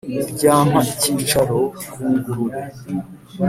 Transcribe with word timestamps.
Ryampa 0.33 0.79
icyicaro 0.93 1.59
ku 1.91 2.01
ngurube, 2.13 2.61